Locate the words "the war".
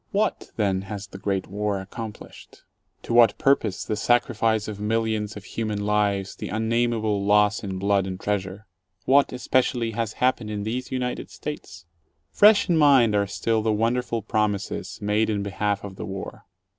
15.97-16.47